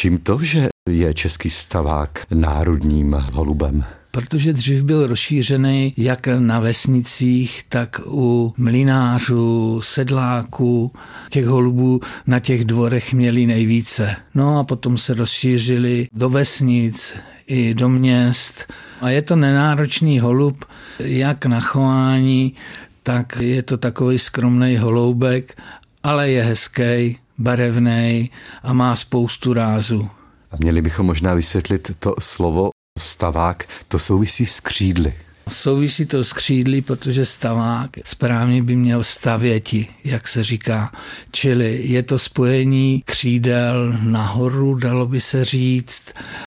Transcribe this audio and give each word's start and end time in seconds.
Čím 0.00 0.18
to, 0.18 0.38
že 0.42 0.68
je 0.88 1.14
český 1.14 1.50
stavák 1.50 2.26
národním 2.30 3.12
holubem? 3.12 3.84
protože 4.10 4.52
dřív 4.52 4.82
byl 4.82 5.06
rozšířený 5.06 5.94
jak 5.96 6.26
na 6.26 6.60
vesnicích, 6.60 7.62
tak 7.68 8.00
u 8.06 8.54
mlinářů, 8.56 9.80
sedláků. 9.82 10.92
Těch 11.30 11.46
holubů 11.46 12.00
na 12.26 12.40
těch 12.40 12.64
dvorech 12.64 13.12
měli 13.12 13.46
nejvíce. 13.46 14.16
No 14.34 14.58
a 14.58 14.64
potom 14.64 14.98
se 14.98 15.14
rozšířili 15.14 16.08
do 16.12 16.28
vesnic 16.28 17.14
i 17.46 17.74
do 17.74 17.88
měst. 17.88 18.72
A 19.00 19.10
je 19.10 19.22
to 19.22 19.36
nenáročný 19.36 20.20
holub, 20.20 20.64
jak 20.98 21.46
na 21.46 21.60
chování, 21.60 22.54
tak 23.02 23.36
je 23.40 23.62
to 23.62 23.76
takový 23.76 24.18
skromný 24.18 24.76
holoubek, 24.76 25.62
ale 26.02 26.30
je 26.30 26.42
hezký, 26.42 27.18
barevný 27.40 28.30
a 28.62 28.72
má 28.72 28.96
spoustu 28.96 29.52
rázu. 29.52 30.10
A 30.50 30.56
měli 30.58 30.82
bychom 30.82 31.06
možná 31.06 31.34
vysvětlit 31.34 31.90
to 31.98 32.14
slovo 32.20 32.70
stavák, 32.98 33.64
to 33.88 33.98
souvisí 33.98 34.46
s 34.46 34.60
křídly. 34.60 35.14
Souvisí 35.48 36.06
to 36.06 36.24
s 36.24 36.32
křídly, 36.32 36.82
protože 36.82 37.26
stavák 37.26 37.90
správně 38.04 38.62
by 38.62 38.76
měl 38.76 39.02
stavěti, 39.02 39.88
jak 40.04 40.28
se 40.28 40.44
říká. 40.44 40.92
Čili 41.32 41.80
je 41.84 42.02
to 42.02 42.18
spojení 42.18 43.02
křídel 43.06 43.98
nahoru, 44.02 44.74
dalo 44.74 45.06
by 45.06 45.20
se 45.20 45.44
říct. 45.44 46.04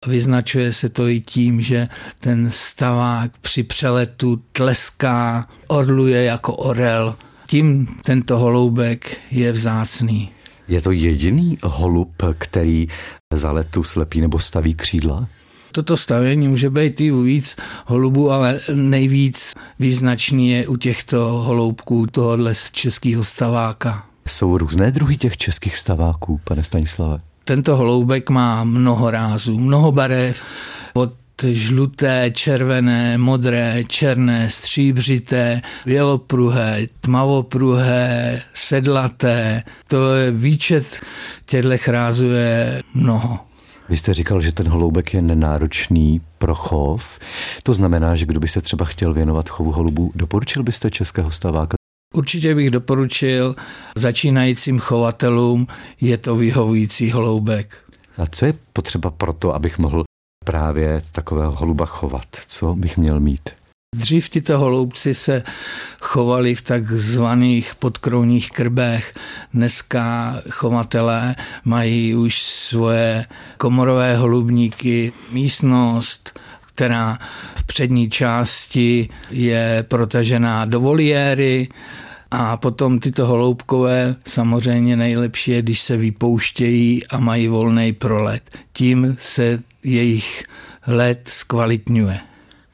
Vyznačuje 0.07 0.73
se 0.73 0.89
to 0.89 1.07
i 1.07 1.19
tím, 1.19 1.61
že 1.61 1.87
ten 2.19 2.51
stavák 2.51 3.31
při 3.41 3.63
přeletu 3.63 4.41
tleská, 4.51 5.47
orluje 5.67 6.23
jako 6.23 6.55
orel. 6.55 7.15
Tím 7.47 7.87
tento 8.03 8.37
holoubek 8.37 9.17
je 9.31 9.51
vzácný. 9.51 10.31
Je 10.67 10.81
to 10.81 10.91
jediný 10.91 11.57
holub, 11.63 12.11
který 12.37 12.87
za 13.33 13.51
letu 13.51 13.83
slepí 13.83 14.21
nebo 14.21 14.39
staví 14.39 14.73
křídla? 14.73 15.27
Toto 15.71 15.97
stavění 15.97 16.47
může 16.47 16.69
být 16.69 17.01
i 17.01 17.11
u 17.11 17.21
víc 17.21 17.55
holubů, 17.85 18.31
ale 18.31 18.59
nejvíc 18.73 19.53
význačný 19.79 20.49
je 20.49 20.67
u 20.67 20.75
těchto 20.75 21.19
holoubků 21.19 22.07
tohohle 22.07 22.53
českého 22.71 23.23
staváka. 23.23 24.05
Jsou 24.27 24.57
různé 24.57 24.91
druhy 24.91 25.17
těch 25.17 25.37
českých 25.37 25.77
staváků, 25.77 26.41
pane 26.43 26.63
Stanislave? 26.63 27.21
Tento 27.43 27.75
holoubek 27.75 28.29
má 28.29 28.63
mnoho 28.63 29.11
rázů, 29.11 29.59
mnoho 29.59 29.91
barev, 29.91 30.43
od 30.93 31.13
žluté, 31.43 32.31
červené, 32.33 33.17
modré, 33.17 33.83
černé, 33.87 34.49
stříbřité, 34.49 35.61
bělopruhé, 35.85 36.85
tmavopruhé, 36.99 38.41
sedlaté. 38.53 39.63
To 39.89 40.15
je 40.15 40.31
výčet 40.31 41.01
těchto 41.45 41.91
rázů 41.91 42.25
je 42.25 42.83
mnoho. 42.93 43.39
Vy 43.89 43.97
jste 43.97 44.13
říkal, 44.13 44.41
že 44.41 44.51
ten 44.51 44.67
holoubek 44.67 45.13
je 45.13 45.21
nenáročný 45.21 46.21
pro 46.37 46.55
chov. 46.55 47.19
To 47.63 47.73
znamená, 47.73 48.15
že 48.15 48.25
kdo 48.25 48.39
by 48.39 48.47
se 48.47 48.61
třeba 48.61 48.85
chtěl 48.85 49.13
věnovat 49.13 49.49
chovu 49.49 49.71
holubů, 49.71 50.11
doporučil 50.15 50.63
byste 50.63 50.91
českého 50.91 51.31
staváka? 51.31 51.75
Určitě 52.13 52.55
bych 52.55 52.69
doporučil 52.69 53.55
začínajícím 53.95 54.79
chovatelům, 54.79 55.67
je 56.01 56.17
to 56.17 56.35
vyhovující 56.35 57.11
holoubek. 57.11 57.77
A 58.17 58.25
co 58.25 58.45
je 58.45 58.53
potřeba 58.73 59.11
pro 59.11 59.33
to, 59.33 59.55
abych 59.55 59.77
mohl 59.77 60.03
právě 60.45 61.01
takového 61.11 61.51
holuba 61.51 61.85
chovat? 61.85 62.25
Co 62.47 62.75
bych 62.75 62.97
měl 62.97 63.19
mít? 63.19 63.49
Dřív 63.95 64.29
tito 64.29 64.59
holoubci 64.59 65.13
se 65.13 65.43
chovali 66.01 66.55
v 66.55 66.61
takzvaných 66.61 67.75
podkrouních 67.75 68.51
krbech. 68.51 69.13
Dneska 69.53 70.35
chovatelé 70.49 71.35
mají 71.65 72.15
už 72.15 72.41
svoje 72.41 73.25
komorové 73.57 74.15
holubníky, 74.15 75.13
místnost, 75.31 76.39
která 76.67 77.19
v 77.55 77.63
přední 77.63 78.09
části 78.09 79.09
je 79.29 79.85
protažená 79.87 80.65
do 80.65 80.79
voliéry, 80.79 81.67
a 82.31 82.57
potom 82.57 82.99
tyto 82.99 83.25
holoubkové 83.27 84.15
samozřejmě 84.27 84.95
nejlepší 84.95 85.51
je, 85.51 85.61
když 85.61 85.81
se 85.81 85.97
vypouštějí 85.97 87.07
a 87.07 87.19
mají 87.19 87.47
volný 87.47 87.93
prolet. 87.93 88.51
Tím 88.73 89.15
se 89.19 89.59
jejich 89.83 90.43
let 90.87 91.21
zkvalitňuje. 91.25 92.19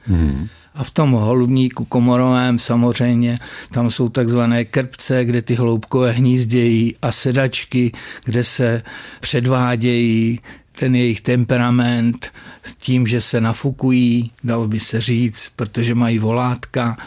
Hmm. 0.04 0.48
A 0.76 0.84
v 0.84 0.92
tom 0.92 1.12
holubníku 1.12 1.86
komorovém 1.86 2.60
samozřejmě 2.60 3.40
tam 3.72 3.92
jsou 3.92 4.10
takzvané 4.10 4.66
krpce, 4.66 5.26
kde 5.26 5.42
ty 5.42 5.56
holoubkové 5.56 6.12
hnízdějí 6.12 6.96
a 7.02 7.12
sedačky, 7.12 7.92
kde 8.26 8.44
se 8.44 8.84
předvádějí 9.20 10.40
ten 10.80 10.96
jejich 10.96 11.22
temperament 11.22 12.32
tím, 12.78 13.08
že 13.08 13.22
se 13.22 13.42
nafukují, 13.42 14.32
dalo 14.44 14.68
by 14.68 14.80
se 14.80 15.02
říct, 15.02 15.52
protože 15.56 15.96
mají 15.96 16.20
volátka, 16.20 16.98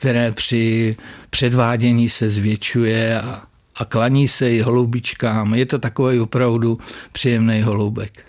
které 0.00 0.32
při 0.32 0.96
předvádění 1.30 2.08
se 2.08 2.28
zvětšuje 2.28 3.20
a, 3.20 3.42
a 3.76 3.84
klaní 3.84 4.28
se 4.28 4.50
i 4.50 4.60
holubičkám. 4.60 5.54
Je 5.54 5.66
to 5.66 5.78
takový 5.78 6.20
opravdu 6.20 6.78
příjemný 7.12 7.62
holoubek. 7.62 8.26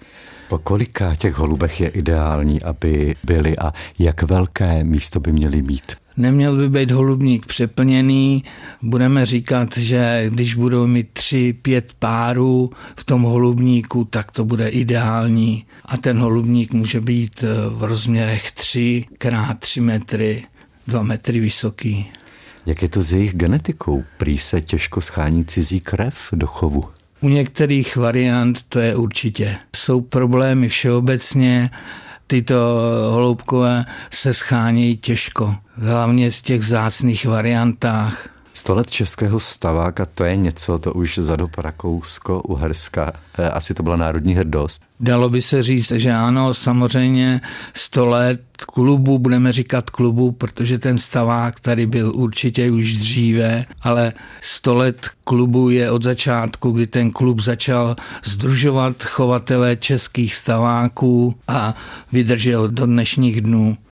Po 0.50 0.58
kolika 0.58 1.16
těch 1.16 1.36
holubech 1.36 1.82
je 1.82 1.90
ideální, 1.90 2.62
aby 2.62 3.16
byly 3.24 3.58
a 3.58 3.72
jak 4.00 4.24
velké 4.24 4.84
místo 4.84 5.20
by 5.20 5.32
měly 5.32 5.62
mít? 5.62 5.92
Neměl 6.18 6.58
by 6.58 6.70
být 6.70 6.92
holubník 6.92 7.46
přeplněný. 7.46 8.44
Budeme 8.82 9.26
říkat, 9.26 9.78
že 9.78 10.26
když 10.30 10.56
budou 10.56 10.88
mít 10.88 11.10
tři, 11.14 11.54
pět 11.62 11.94
párů 12.00 12.70
v 12.96 13.04
tom 13.04 13.22
holubníku, 13.22 14.06
tak 14.06 14.32
to 14.32 14.46
bude 14.46 14.68
ideální. 14.68 15.66
A 15.86 15.98
ten 15.98 16.18
holubník 16.18 16.74
může 16.74 17.02
být 17.02 17.44
v 17.70 17.84
rozměrech 17.84 18.52
3 18.52 19.06
krát 19.18 19.60
3 19.60 19.82
metry, 19.82 20.44
2 20.88 21.04
metry 21.04 21.40
vysoký. 21.40 22.12
Jak 22.66 22.82
je 22.82 22.90
to 22.90 23.02
s 23.02 23.12
jejich 23.12 23.36
genetikou? 23.36 24.04
Prý 24.18 24.38
se 24.38 24.62
těžko 24.62 25.02
schání 25.02 25.46
cizí 25.46 25.80
krev 25.80 26.30
do 26.34 26.48
chovu. 26.48 26.84
U 27.22 27.30
některých 27.30 27.96
variant 27.96 28.62
to 28.70 28.80
je 28.80 28.96
určitě. 28.96 29.58
Jsou 29.76 30.02
problémy 30.02 30.70
všeobecně, 30.70 31.70
tyto 32.28 32.56
holoubkové 33.12 33.86
se 34.10 34.34
schánějí 34.34 34.98
těžko, 34.98 35.56
hlavně 35.76 36.32
z 36.32 36.42
těch 36.42 36.64
zácných 36.64 37.26
variantách. 37.26 38.31
Sto 38.54 38.76
let 38.76 38.92
českého 38.92 39.40
staváka, 39.40 40.06
to 40.06 40.24
je 40.24 40.38
něco, 40.38 40.80
to 40.80 40.94
už 40.94 41.18
za 41.18 41.36
dob 41.36 41.58
Rakousko, 41.58 42.42
Uherska, 42.42 43.14
eh, 43.38 43.50
asi 43.50 43.74
to 43.74 43.84
byla 43.84 43.96
národní 43.96 44.34
hrdost. 44.34 44.82
Dalo 45.00 45.30
by 45.30 45.42
se 45.42 45.64
říct, 45.64 45.92
že 45.92 46.12
ano, 46.12 46.54
samozřejmě 46.54 47.42
sto 47.74 48.10
let 48.10 48.42
klubu, 48.74 49.20
budeme 49.20 49.52
říkat 49.52 49.90
klubu, 49.90 50.32
protože 50.32 50.80
ten 50.80 50.98
stavák 50.98 51.60
tady 51.60 51.86
byl 51.86 52.12
určitě 52.16 52.72
už 52.72 52.94
dříve, 52.94 53.66
ale 53.82 54.14
sto 54.42 54.76
let 54.76 55.10
klubu 55.24 55.70
je 55.70 55.92
od 55.92 56.04
začátku, 56.04 56.72
kdy 56.72 56.88
ten 56.88 57.12
klub 57.12 57.40
začal 57.40 57.96
združovat 58.24 59.04
chovatele 59.04 59.76
českých 59.76 60.36
staváků 60.36 61.36
a 61.48 61.76
vydržel 62.12 62.68
do 62.68 62.86
dnešních 62.86 63.42
dnů. 63.42 63.78